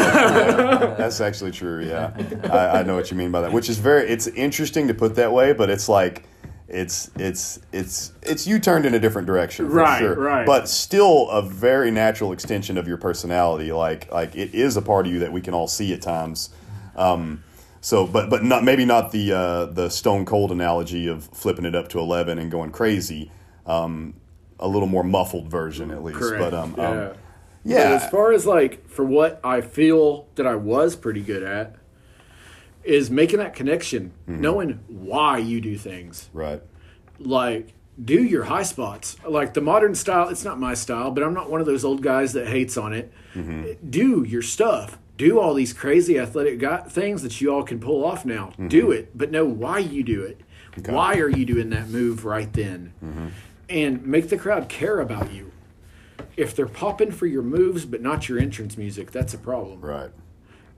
[0.80, 0.94] Yeah.
[0.98, 1.84] That's actually true.
[1.84, 2.12] Yeah,
[2.50, 3.52] I, I know what you mean by that.
[3.52, 4.08] Which is very.
[4.08, 6.24] It's interesting to put that way, but it's like
[6.68, 10.14] it's it's it's it's you turned in a different direction, for Right, sure.
[10.14, 10.46] right.
[10.46, 13.72] But still a very natural extension of your personality.
[13.72, 16.50] Like like it is a part of you that we can all see at times.
[16.94, 17.42] Um,
[17.80, 21.74] so, but but not maybe not the uh, the stone cold analogy of flipping it
[21.74, 23.30] up to eleven and going crazy.
[23.66, 24.14] Um,
[24.60, 26.18] a little more muffled version, at least.
[26.18, 26.42] Correct.
[26.42, 26.88] But um, yeah.
[26.90, 27.16] um, But
[27.64, 31.76] yeah, as far as like for what I feel that I was pretty good at
[32.84, 34.40] is making that connection, Mm-hmm.
[34.40, 36.28] knowing why you do things.
[36.32, 36.62] right.
[37.18, 39.16] Like do your high spots.
[39.26, 42.00] Like the modern style, it's not my style, but I'm not one of those old
[42.00, 43.12] guys that hates on it.
[43.34, 43.90] Mm-hmm.
[43.90, 44.98] Do your stuff.
[45.16, 46.62] Do all these crazy athletic
[46.92, 48.50] things that you all can pull off now.
[48.52, 48.68] Mm-hmm.
[48.68, 50.40] Do it, but know why you do it.
[50.86, 52.92] Why are you doing that move right then?
[53.04, 53.26] Mm-hmm.
[53.68, 55.50] And make the crowd care about you.
[56.36, 59.80] If they're popping for your moves but not your entrance music, that's a problem.
[59.80, 60.10] Right.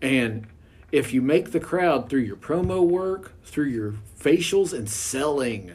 [0.00, 0.46] And
[0.92, 5.72] if you make the crowd through your promo work, through your facials and selling,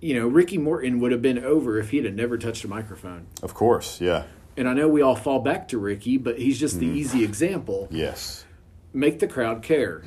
[0.00, 3.26] you know, Ricky Morton would have been over if he'd have never touched a microphone.
[3.42, 4.00] Of course.
[4.00, 4.24] Yeah.
[4.56, 6.96] And I know we all fall back to Ricky, but he's just the mm.
[6.96, 7.88] easy example.
[7.90, 8.44] Yes.
[8.92, 10.04] Make the crowd care.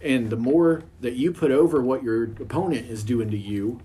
[0.00, 3.80] And the more that you put over what your opponent is doing to you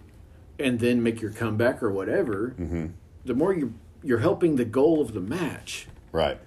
[0.60, 2.88] and then make your comeback or whatever, mm-hmm.
[3.24, 3.72] the more you're,
[4.04, 5.88] you're helping the goal of the match.
[6.12, 6.38] Right.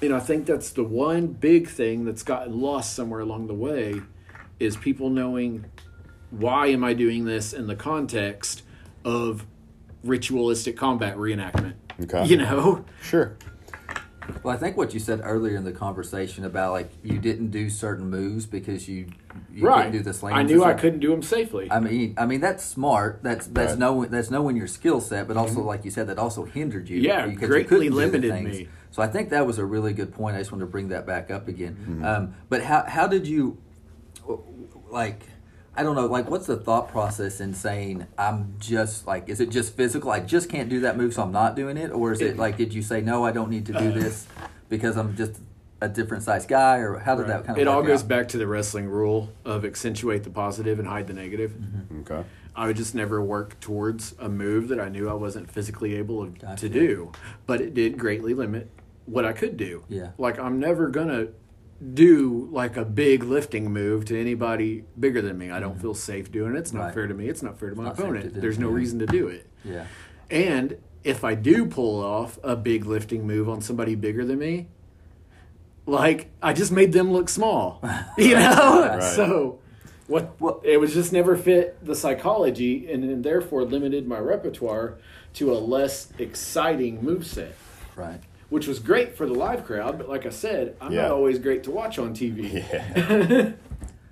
[0.00, 4.00] And I think that's the one big thing that's gotten lost somewhere along the way
[4.60, 5.64] is people knowing
[6.30, 8.62] why am I doing this in the context
[9.04, 9.46] of
[10.04, 11.74] ritualistic combat reenactment.
[12.02, 12.26] Okay.
[12.26, 12.84] You know?
[13.02, 13.36] Sure.
[14.42, 17.70] Well, I think what you said earlier in the conversation about like you didn't do
[17.70, 19.06] certain moves because you
[19.50, 19.84] you right.
[19.84, 20.36] didn't do the slings.
[20.36, 21.70] I knew I couldn't do them safely.
[21.70, 23.20] I mean, I mean that's smart.
[23.22, 23.78] That's that's Right.
[23.78, 25.68] knowing that's knowing your skill set, but also mm-hmm.
[25.68, 26.98] like you said, that also hindered you.
[26.98, 28.68] Yeah, because you greatly couldn't limited me.
[28.90, 30.36] So I think that was a really good point.
[30.36, 31.76] I just wanted to bring that back up again.
[31.80, 32.04] Mm-hmm.
[32.04, 33.58] Um, but how how did you
[34.90, 35.22] like?
[35.76, 39.48] I don't know, like, what's the thought process in saying I'm just like, is it
[39.50, 40.10] just physical?
[40.10, 42.56] I just can't do that move, so I'm not doing it, or is it like,
[42.56, 44.26] did you say no, I don't need to do this
[44.68, 45.38] because I'm just
[45.80, 47.58] a different size guy, or how did that kind of?
[47.58, 48.08] it all goes out?
[48.08, 51.52] back to the wrestling rule of accentuate the positive and hide the negative.
[51.52, 52.00] Mm-hmm.
[52.00, 52.28] Okay.
[52.56, 56.24] I would just never work towards a move that I knew I wasn't physically able
[56.26, 56.56] to, Gotcha.
[56.62, 57.12] to do.
[57.46, 58.68] But it did greatly limit
[59.08, 59.84] what I could do.
[59.88, 60.10] Yeah.
[60.18, 61.28] Like I'm never gonna
[61.94, 65.50] do like a big lifting move to anybody bigger than me.
[65.50, 66.58] I don't feel safe doing it.
[66.58, 66.86] It's not Mm-hmm.
[66.86, 66.94] Right.
[66.94, 67.28] fair to me.
[67.28, 68.34] It's not fair to my to opponent.
[68.34, 68.40] do.
[68.40, 69.46] There's no reason to do it.
[69.64, 69.86] Yeah,
[70.30, 74.66] And if I do pull off a big lifting move on somebody bigger than me,
[75.86, 77.80] like I just made them look small,
[78.18, 78.88] you know.
[78.98, 79.02] Right.
[79.02, 79.58] So
[80.06, 80.34] what?
[80.40, 84.98] Well- it was just never fit the psychology, and, then therefore limited my repertoire
[85.34, 87.54] to a less exciting move set,
[87.96, 88.20] right.
[88.50, 89.98] Which was great for the live crowd.
[89.98, 91.02] But like I said, I'm Yeah.
[91.02, 92.52] not always great to watch on TV.
[92.52, 93.52] Yeah.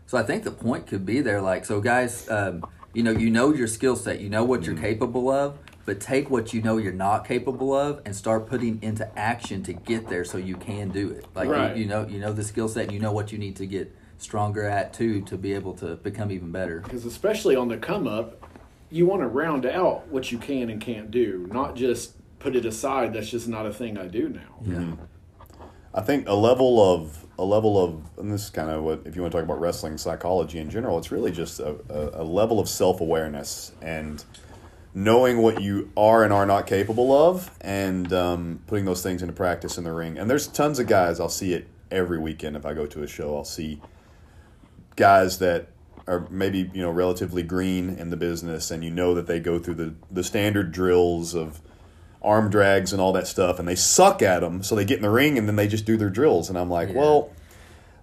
[0.08, 3.28] So I think the point could be there, like, so guys, um, you know, you
[3.28, 4.70] know your skill set, you know what Mm-hmm.
[4.74, 8.80] you're capable of, but take what you know you're not capable of and start putting
[8.84, 11.26] into action to get there, so you can do it.
[11.34, 11.76] Like, Right.
[11.76, 13.66] you, you know, you know the skill set, and you know what you need to
[13.66, 16.82] get stronger at too to be able to become even better.
[16.82, 18.40] Because especially on the come up,
[18.90, 22.12] you want to round out what you can and can't do, not just
[22.46, 23.12] put it aside.
[23.12, 24.54] That's just not a thing I do now.
[24.62, 24.92] Yeah.
[25.92, 29.16] I think a level of a level of and this is kind of what if
[29.16, 32.24] you want to talk about wrestling psychology in general, it's really just a, a, a
[32.24, 34.24] level of self awareness and
[34.94, 39.34] knowing what you are and are not capable of, and um, putting those things into
[39.34, 40.16] practice in the ring.
[40.16, 43.08] And there's tons of guys I'll see it every weekend if I go to a
[43.08, 43.36] show.
[43.36, 43.82] I'll see
[44.94, 45.66] guys that
[46.06, 49.58] are maybe you know relatively green in the business, and you know that they go
[49.58, 51.60] through the the standard drills of
[52.26, 54.62] arm drags and all that stuff, and they suck at them.
[54.62, 56.68] So they get in the ring and then they just do their drills, and I'm
[56.68, 56.96] like, Yeah.
[56.96, 57.30] well,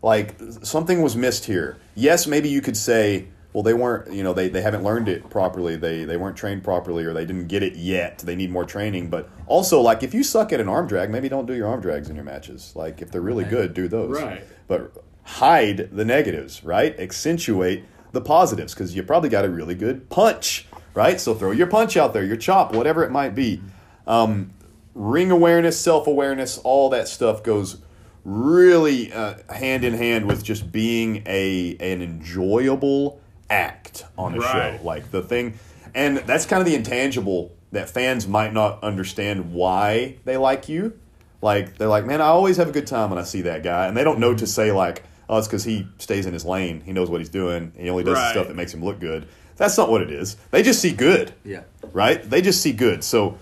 [0.02, 1.78] like something was missed here.
[1.96, 3.28] Yes, maybe you could say.
[3.54, 5.76] Well, they weren't, you know, they, they haven't learned it properly.
[5.76, 8.18] They they weren't trained properly, or they didn't get it yet.
[8.18, 9.12] They need more training.
[9.12, 11.80] But also, like, if you suck at an arm drag, maybe don't do your arm
[11.80, 12.74] drags in your matches.
[12.76, 13.52] Like, if they're really Right.
[13.52, 14.20] good, do those.
[14.20, 14.42] Right.
[14.68, 17.00] But hide the negatives, right?
[17.00, 21.20] Accentuate the positives because you probably got a really good punch, right?
[21.22, 23.62] So throw your punch out there, your chop, whatever it might be.
[24.08, 24.52] Um,
[24.94, 27.78] ring awareness, self awareness, all that stuff goes
[28.26, 34.78] really uh, hand in hand with just being a an enjoyable act on a Right.
[34.80, 35.54] show, like the thing,
[35.94, 40.94] and that's kind of the intangible that fans might not understand why they like you.
[41.42, 43.88] Like they're like, man, I always have a good time when I see that guy,
[43.88, 46.82] and they don't know to say like, oh, it's because he stays in his lane,
[46.86, 48.32] he knows what he's doing, he only does the Right.
[48.32, 49.28] stuff that makes him look good.
[49.58, 50.36] That's not what it is.
[50.52, 51.62] They just see good Yeah.
[51.92, 52.28] right?
[52.28, 53.04] They just see good.
[53.04, 53.38] So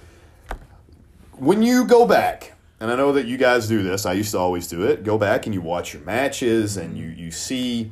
[1.42, 4.38] when you go back, and I know that you guys do this, I used to
[4.38, 5.04] always do it.
[5.04, 7.92] Go back and you watch your matches, and you you see.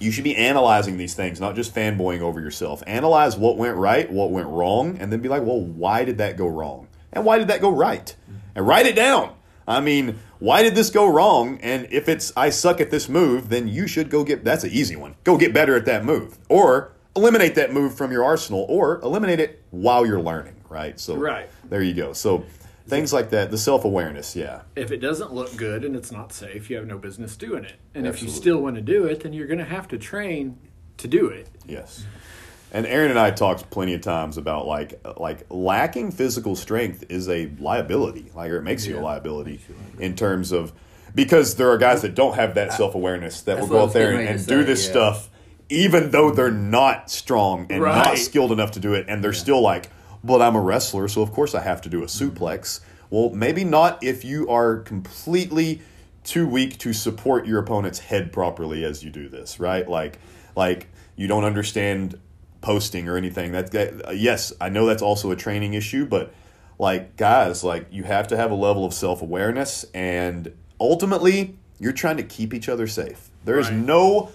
[0.00, 2.84] You should be analyzing these things, not just fanboying over yourself.
[2.86, 6.36] Analyze what went right, what went wrong, and then be like, well, why did that
[6.36, 6.86] go wrong?
[7.12, 8.14] And why did that go right?
[8.54, 9.34] And write it down.
[9.66, 11.58] I mean, why did this go wrong?
[11.62, 14.70] And if it's I suck at this move, then you should go get that's an
[14.70, 15.16] easy one.
[15.24, 16.38] Go get better at that move.
[16.48, 21.00] Or eliminate that move from your arsenal or eliminate it while you're learning, right?
[21.00, 21.50] So Right.
[21.68, 22.12] there you go.
[22.12, 22.44] So
[22.88, 24.62] things like that, the self-awareness, yeah.
[24.74, 27.76] If it doesn't look good and it's not safe, you have no business doing it.
[27.94, 30.58] And if you still want to do it, then you're going to have to train
[30.96, 31.48] to do it.
[31.66, 32.04] Yes.
[32.72, 37.26] And Aaron and I talked plenty of times about like like lacking physical strength is
[37.28, 38.30] a liability.
[38.34, 39.60] Like or it makes you a liability
[39.98, 40.72] in terms of
[41.14, 44.12] because there are guys that don't have that self awareness that will go out there
[44.12, 44.90] and, and to do this yeah.
[44.90, 45.30] stuff
[45.70, 49.60] even though they're not strong and not skilled enough to do it and they're still
[49.60, 49.90] like,
[50.24, 52.80] But I'm a wrestler, so of course I have to do a suplex.
[53.10, 55.80] Well, maybe not if you are completely
[56.24, 59.88] too weak to support your opponent's head properly as you do this, right?
[59.88, 60.18] Like
[60.56, 62.18] like you don't understand
[62.60, 63.52] posting or anything.
[63.52, 66.34] That, that uh, yes, I know that's also a training issue, but
[66.78, 72.16] like guys, like you have to have a level of self-awareness and ultimately you're trying
[72.16, 73.30] to keep each other safe.
[73.44, 73.78] There is Right.
[73.78, 74.30] no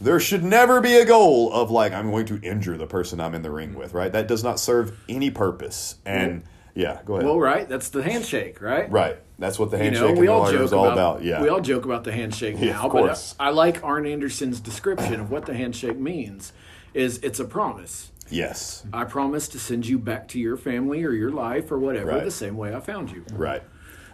[0.00, 3.34] there should never be a goal of like I'm going to injure the person I'm
[3.34, 4.12] in the ring with, right?
[4.12, 5.96] That does not serve any purpose.
[6.04, 6.42] And
[6.74, 7.26] yeah, go ahead.
[7.26, 7.68] Well, right.
[7.68, 8.90] That's the handshake, right?
[8.90, 9.16] right.
[9.38, 11.22] That's what the You handshake know, and we all joke is all about, about.
[11.24, 11.42] Yeah.
[11.42, 13.34] we all joke about the handshake Yeah, now, of but.
[13.40, 16.52] I, I like Arn Anderson's description of what the handshake means.
[16.92, 18.12] Is it's a promise.
[18.30, 18.84] yes.
[18.92, 22.24] I promise to send you back to your family or your life or whatever Right.
[22.24, 23.24] the same way I found you.
[23.32, 23.62] Right.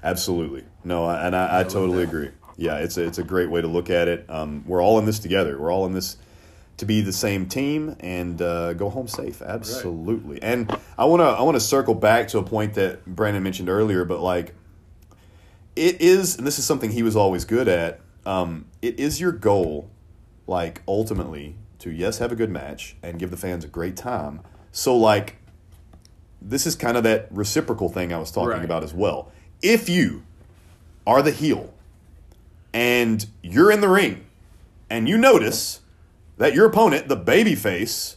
[0.02, 0.64] Absolutely.
[0.84, 2.30] No, I- and I, I totally agree.
[2.56, 4.26] Yeah, it's a, it's a great way to look at it.
[4.28, 5.58] Um, we're all in this together.
[5.58, 6.16] We're all in this
[6.76, 9.42] to be the same team and uh, go home safe.
[9.42, 10.42] Absolutely.
[10.42, 13.68] And I want to I want to circle back to a point that Brandon mentioned
[13.68, 14.54] earlier, but like
[15.76, 18.00] it is, and this is something he was always good at.
[18.26, 19.90] Um, it is your goal,
[20.46, 24.40] like ultimately, to yes, have a good match and give the fans a great time.
[24.72, 25.36] So like
[26.42, 28.64] this is kind of that reciprocal thing I was talking Right.
[28.64, 29.30] about as well.
[29.62, 30.22] If you
[31.06, 31.72] are the heel
[32.72, 34.24] and you're in the ring
[34.88, 35.80] and you notice
[36.38, 38.16] that your opponent, the babyface,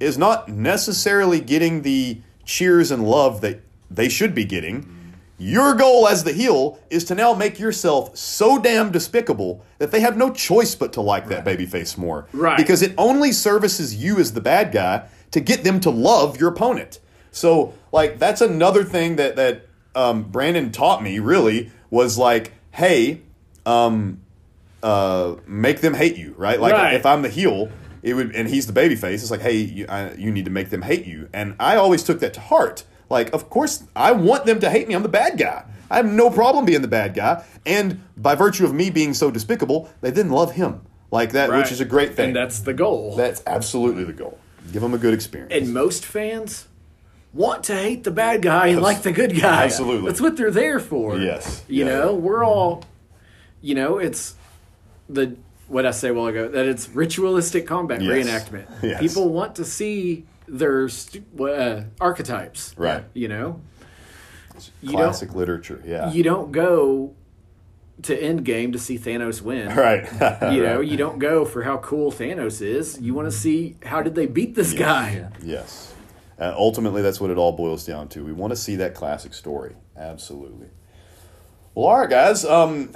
[0.00, 3.60] is not necessarily getting the cheers and love that
[3.90, 8.58] they should be getting, your goal as the heel is to now make yourself so
[8.58, 12.28] damn despicable that they have no choice but to like that babyface more.
[12.32, 12.56] Right.
[12.56, 16.50] Because it only services you as the bad guy to get them to love your
[16.50, 17.00] opponent.
[17.32, 21.18] So, like, that's another thing that that um, Brandon taught me.
[21.18, 23.22] Really, was like, hey,
[23.66, 24.20] um,
[24.82, 26.60] uh, make them hate you, right?
[26.60, 26.94] Like, Right.
[26.94, 27.70] if I'm the heel,
[28.02, 29.22] it would, and he's the baby face.
[29.22, 32.02] It's like, hey, you, I, you need to make them hate you, and I always
[32.02, 32.84] took that to heart.
[33.08, 34.94] Like, of course, I want them to hate me.
[34.94, 35.64] I'm the bad guy.
[35.90, 39.30] I have no problem being the bad guy, and by virtue of me being so
[39.30, 41.58] despicable, they then love him like that, Right.
[41.58, 42.28] which is a great thing.
[42.28, 43.14] And that's the goal.
[43.16, 44.38] That's absolutely the goal.
[44.72, 45.52] Give them a good experience.
[45.52, 46.66] and most fans
[47.34, 49.64] want to hate the bad guy and like the good guy.
[49.64, 50.06] Absolutely.
[50.08, 51.18] That's what they're there for.
[51.18, 51.62] Yes.
[51.68, 51.90] You Yeah.
[51.98, 52.84] know, we're all,
[53.62, 54.34] you know, it's
[55.08, 55.36] the,
[55.68, 58.12] what I say a while ago, that it's ritualistic combat Yes.
[58.26, 58.66] reenactment.
[58.82, 59.00] Yes.
[59.00, 62.74] People want to see their stu- uh, archetypes.
[62.76, 63.04] Right.
[63.14, 63.60] You know,
[64.82, 65.82] you Classic don't, literature.
[65.86, 66.12] Yeah.
[66.12, 67.14] you don't go
[68.02, 69.68] to Endgame to see Thanos win.
[69.76, 70.06] right.
[70.52, 73.00] You know, you don't go for how cool Thanos is.
[73.00, 75.28] You want to see how did they beat this guy.
[75.42, 75.94] Yes.
[76.38, 78.24] Uh, ultimately, that's what it all boils down to.
[78.24, 79.76] We want to see that classic story.
[79.96, 80.66] Absolutely.
[81.74, 82.44] Well, all right, guys.
[82.44, 82.90] Um,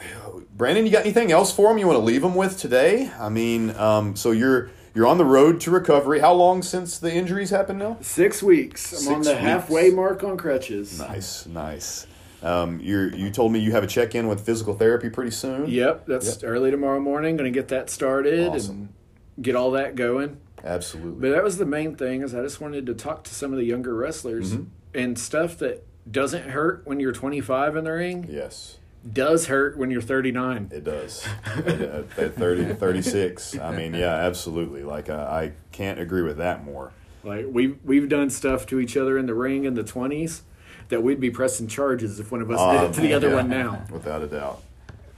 [0.56, 3.10] Brandon, you got anything else for him you want to leave him with today?
[3.18, 6.20] I mean, um, so you're you're on the road to recovery.
[6.20, 7.98] How long since the injuries happened now?
[8.00, 9.06] Six weeks.
[9.06, 9.40] I'm on the weeks.
[9.42, 10.98] halfway mark on crutches.
[10.98, 12.06] Nice, nice.
[12.42, 15.68] Um, you're you told me you have a check in with physical therapy pretty soon.
[15.68, 17.36] Yep, that's early tomorrow morning.
[17.36, 18.90] Going to get that started Awesome.
[19.36, 20.38] and get all that going.
[20.64, 21.20] Absolutely.
[21.20, 23.58] But that was the main thing is I just wanted to talk to some of
[23.58, 24.64] the younger wrestlers Mm-hmm.
[24.98, 28.78] and stuff that doesn't hurt when you're 25 in the ring yes.
[29.12, 30.70] does hurt when you're 39.
[30.72, 31.26] It does.
[31.44, 33.58] at, at- at 30 to 36.
[33.58, 34.82] I mean, yeah, absolutely.
[34.84, 36.92] Like, uh, I can't agree with that more.
[37.24, 40.42] Like we we've done stuff to each other in the ring in the 20s
[40.90, 43.28] that we'd be pressing charges if one of us did it to the Um, other
[43.30, 43.84] yeah, one now.
[43.90, 44.62] Without a doubt.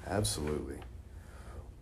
[0.07, 0.78] Absolutely.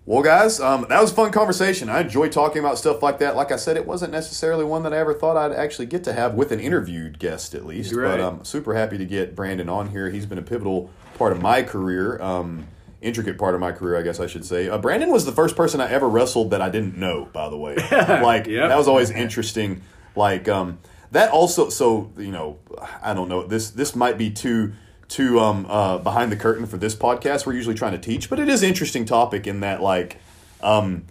[0.09, 1.89] Well, guys, um, that was a fun conversation.
[1.89, 3.35] I enjoy talking about stuff like that.
[3.35, 6.13] Like I said, it wasn't necessarily one that I ever thought I'd actually get to
[6.13, 7.93] have with an interviewed guest, at least.
[7.93, 8.17] Right.
[8.17, 10.09] But I'm super happy to get Brandon on here.
[10.09, 12.69] He's been a pivotal part of my career, um,
[13.03, 14.69] intricate part of my career, I guess I should say.
[14.69, 17.57] Uh, Brandon was the first person I ever wrestled that I didn't know, by the
[17.59, 17.75] way.
[17.91, 18.69] like, Yep.
[18.69, 19.83] that was always interesting.
[20.15, 20.79] Like, um,
[21.11, 22.59] that also, so, you know,
[23.03, 24.73] I don't know, this, this might be too
[25.09, 27.47] too um, uh, behind the curtain for this podcast.
[27.47, 30.19] We're usually trying to teach, but it is an interesting topic in that like
[30.63, 31.05] um,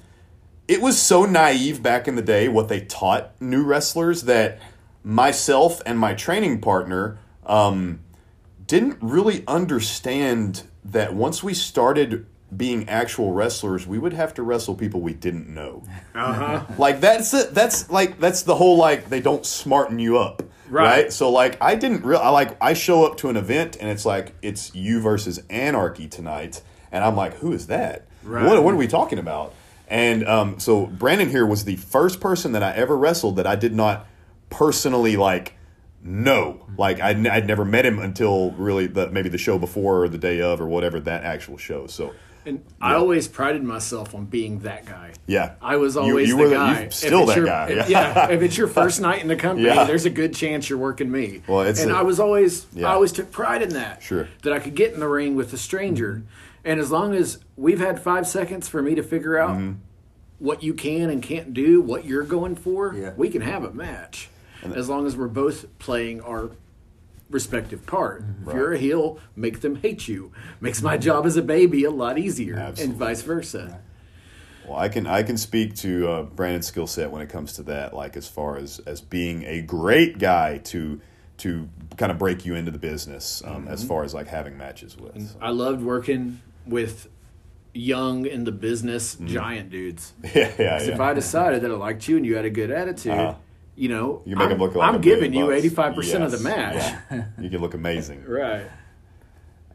[0.68, 4.60] it was so naive back in the day what they taught new wrestlers that
[5.04, 8.00] myself and my training partner um,
[8.66, 14.76] didn't really understand that once we started being actual wrestlers, we would have to wrestle
[14.76, 15.84] people we didn't know.
[16.14, 16.64] Uh-huh.
[16.78, 17.54] Like that's it.
[17.54, 21.04] That's like that's the whole like they don't smarten you up, right?
[21.04, 21.14] Right.
[21.14, 24.06] So like I didn't real I like I show up to an event and it's
[24.06, 28.08] like it's you versus Anarchy tonight, and I'm like, who is that?
[28.24, 28.46] Right.
[28.46, 29.54] What what are we talking about?
[29.88, 33.56] And um, so Brandon here was the first person that I ever wrestled that I
[33.56, 34.08] did not
[34.50, 35.54] personally like
[36.04, 36.66] know.
[36.78, 40.18] Like I'd, I'd never met him until really the maybe the show before or the
[40.18, 41.88] day of or whatever that actual show.
[41.88, 42.14] So
[42.46, 45.14] And I always prided myself on being that guy.
[45.26, 46.90] yeah, I was always you the were the- guy.
[46.90, 47.68] still that your- guy.
[47.70, 48.14] if- Yeah.
[48.28, 48.30] yeah.
[48.30, 49.84] If it's your first night in the company, Yeah.
[49.86, 51.42] there's a good chance you're working me.
[51.48, 52.90] Well, it's and a- I was always, Yeah.
[52.90, 54.04] I always took pride in that.
[54.04, 54.28] Sure.
[54.44, 56.22] That I could get in the ring with a stranger,
[56.64, 59.72] and as long as we've had five seconds for me to figure out Mm-hmm.
[60.40, 63.12] what you can and can't do, what you're going for, Yeah.
[63.18, 64.30] we can have a match.
[64.76, 66.50] As long as we're both playing our
[67.30, 68.24] respective part.
[68.48, 70.32] If you're a heel, make them hate you.
[70.62, 72.84] Makes my job as a baby a lot easier, Absolutely.
[72.86, 73.82] and vice versa.
[74.68, 77.64] Well, I can I can speak to uh, Brandon's skill set when it comes to
[77.64, 77.94] that.
[77.94, 81.00] Like as far as as being a great guy to
[81.38, 83.44] to kind of break you into the business.
[83.46, 85.32] Um, As far as like having matches with.
[85.32, 87.10] So, I loved working with
[87.74, 89.28] young in the business Mm-hmm.
[89.28, 90.14] giant dudes.
[90.34, 91.00] yeah, yeah, 'Cause If.
[91.00, 93.36] I decided that I liked you and you had a good attitude, Uh-huh.
[93.76, 96.32] You know, You make I'm, him look like I'm giving you eighty five percent of
[96.32, 96.76] the match.
[97.12, 97.26] yeah.
[97.40, 98.24] You can look amazing.
[98.28, 98.66] Right.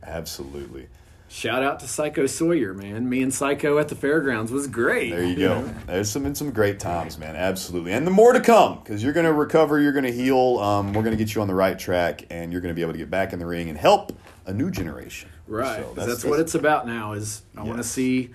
[0.03, 0.89] Absolutely.
[1.29, 3.09] Shout out to Psycho Sawyer, man.
[3.09, 5.11] Me and Psycho at the fairgrounds was great.
[5.11, 5.63] There you go.
[5.87, 7.37] There's some been some great times, man.
[7.37, 10.59] Absolutely, and the more to come because you're going to recover, you're going to heal.
[10.59, 12.83] Um, we're going to get you on the right track, and you're going to be
[12.83, 14.13] able to get back in the ring and help
[14.47, 15.29] a new generation.
[15.47, 15.77] Right.
[15.77, 18.31] So 'Cause that's, what it's about now is I want to see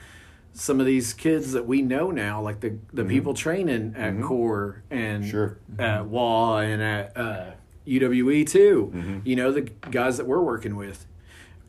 [0.56, 4.84] some of these kids that we know now, like the the people training at Core
[4.90, 5.30] and Mm-hmm.
[5.32, 5.58] Sure.
[5.78, 7.52] at WA and at uh,
[7.88, 8.92] UWE too.
[8.96, 9.20] Mm-hmm.
[9.26, 11.06] You know the guys that we're working with.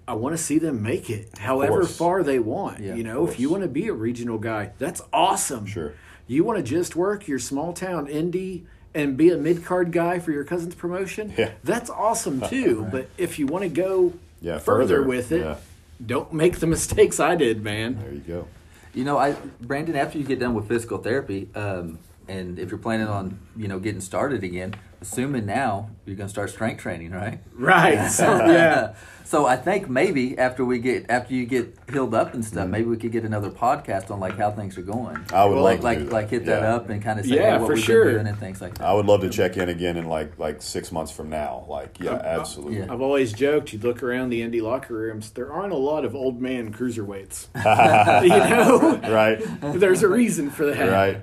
[0.09, 2.78] I want to see them make it, however far they want.
[2.78, 5.66] Yeah, you know, if you want to be a regional guy, that's awesome.
[5.66, 5.95] Sure.
[6.28, 10.20] You want to just work your small town indie and be a mid card guy
[10.20, 11.34] for your cousin's promotion?
[11.37, 11.51] Yeah.
[11.64, 12.87] That's awesome too.
[12.91, 15.57] But if you want to go Yeah, further, further, with it, yeah.
[16.05, 17.99] don't make the mistakes I did, man.
[18.01, 18.49] There you go.
[18.97, 22.78] You know, I Brandon, after you get done with physical therapy, um, and if you're
[22.78, 24.74] planning on you know getting started again,
[25.12, 27.40] assuming now you're going to start strength training, right?
[27.54, 28.09] Right.
[28.11, 28.94] So yeah.
[29.24, 32.52] So I think maybe after we get after you get healed up and Mm-hmm.
[32.52, 35.18] stuff, maybe we could get another podcast on like how things are going.
[35.32, 36.12] I would like love to like that.
[36.12, 38.04] like hit that up and kind of say Yeah, hey, what for we've sure.
[38.04, 38.84] been doing and things like that.
[38.86, 41.64] I would love to check in again in like like six months from now.
[41.68, 42.78] Like, yeah, absolutely.
[42.78, 42.92] Yeah.
[42.92, 46.14] I've always joked, you look around the indie locker rooms, there aren't a lot of
[46.14, 47.48] old man cruiserweights.
[48.22, 48.98] you know?
[49.12, 49.42] Right.
[49.80, 50.88] There's a reason for that.
[50.88, 51.22] Right.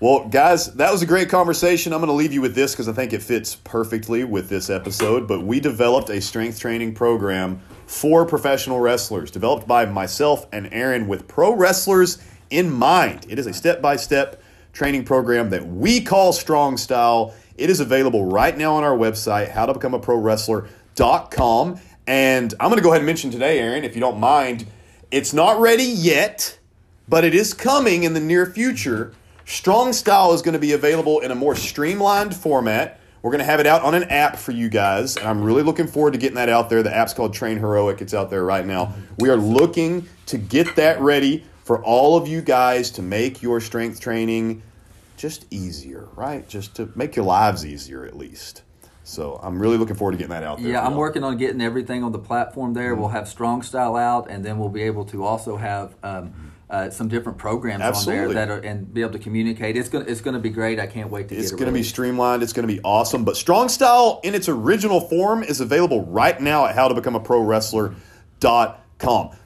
[0.00, 1.92] Well, guys, that was a great conversation.
[1.92, 4.70] I'm going to leave you with this because I think it fits perfectly with this
[4.70, 5.28] episode.
[5.28, 11.06] But we developed a strength training program for professional wrestlers, developed by myself and Aaron
[11.06, 12.16] with pro wrestlers
[12.48, 13.26] in mind.
[13.28, 14.42] It is a step by step
[14.72, 17.34] training program that we call Strong Style.
[17.58, 23.02] It is available right now on our website, howtobecome.a And I'm going to go ahead
[23.02, 24.64] and mention today, Aaron, if you don't mind,
[25.10, 26.56] it's not ready yet
[27.10, 29.12] but it is coming in the near future.
[29.50, 33.00] Strong Style is going to be available in a more streamlined format.
[33.20, 35.64] We're going to have it out on an app for you guys, and I'm really
[35.64, 36.84] looking forward to getting that out there.
[36.84, 38.00] The app's called Train Heroic.
[38.00, 38.94] It's out there right now.
[39.18, 43.60] We are looking to get that ready for all of you guys to make your
[43.60, 44.62] strength training
[45.16, 46.48] just easier, right?
[46.48, 48.62] Just to make your lives easier at least.
[49.02, 50.70] So I'm really looking forward to getting that out there.
[50.70, 52.92] Yeah, I'm working on getting everything on the platform there.
[52.92, 53.00] Mm-hmm.
[53.00, 56.88] We'll have Strong Style out, and then we'll be able to also have um, uh,
[56.90, 58.26] some different programs Absolutely.
[58.28, 59.76] on there that are and be able to communicate.
[59.76, 60.78] It's gonna it's gonna be great.
[60.78, 61.58] I can't wait to It's get it.
[61.64, 62.42] going to be streamlined.
[62.42, 63.24] It's going to be awesome.
[63.24, 68.74] But Strong Style in its original form is available right now at howtobecomeaprowrestler.com.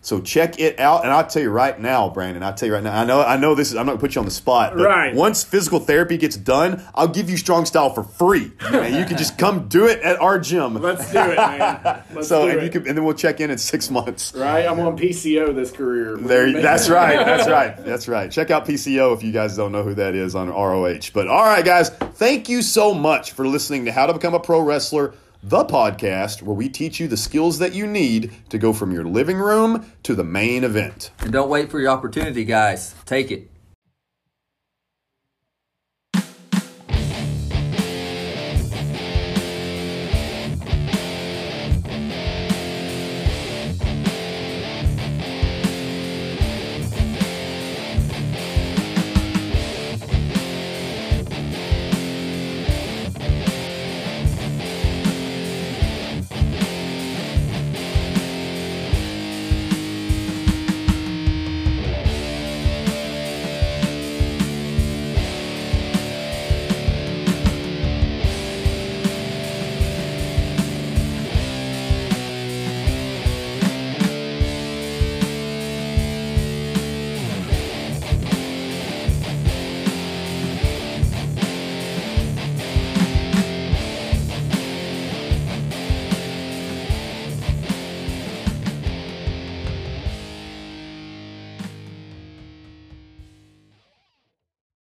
[0.00, 1.04] So check it out.
[1.04, 3.36] And I'll tell you right now, Brandon, I'll tell you right now, I know I
[3.36, 5.14] know this is, I'm not to put you on the spot, but Right.
[5.14, 8.52] once physical therapy gets done, I'll give you Strong Style for free.
[8.60, 10.74] and you can just come do it at our gym.
[10.82, 12.02] Let's do it, man.
[12.14, 12.64] Let's so do and it.
[12.64, 14.34] you can, and then we'll check in in six months.
[14.34, 14.66] right?
[14.66, 16.16] I'm on PCO this career.
[16.16, 17.24] There, that's right.
[17.24, 17.76] That's right.
[17.84, 18.30] That's right.
[18.30, 21.10] Check out PCO if you guys don't know who that is on ROH.
[21.14, 24.40] But all right, guys, thank you so much for listening to How to Become a
[24.40, 25.14] Pro Wrestler,
[25.46, 29.04] the podcast where we teach you the skills that you need to go from your
[29.04, 31.10] living room to the main event.
[31.18, 32.94] And don't wait for your opportunity, guys.
[33.04, 33.50] Take it.